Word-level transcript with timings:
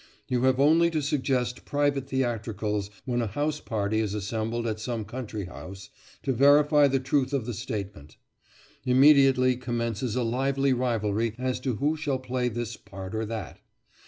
You 0.27 0.45
have 0.45 0.59
only 0.59 0.89
to 0.89 1.01
suggest 1.03 1.63
private 1.63 2.09
theatricals, 2.09 2.89
when 3.05 3.21
a 3.21 3.27
house 3.27 3.59
party 3.59 3.99
is 3.99 4.15
assembled 4.15 4.65
at 4.65 4.79
some 4.79 5.05
country 5.05 5.45
house, 5.45 5.91
to 6.23 6.33
verify 6.33 6.87
the 6.87 6.99
truth 6.99 7.33
of 7.33 7.45
the 7.45 7.53
statement. 7.53 8.17
Immediately 8.83 9.57
commences 9.57 10.15
a 10.15 10.23
lively 10.23 10.73
rivalry 10.73 11.35
as 11.37 11.59
to 11.59 11.75
who 11.75 11.95
shall 11.95 12.17
play 12.17 12.49
this 12.49 12.77
part 12.77 13.13
or 13.13 13.27
that. 13.27 13.59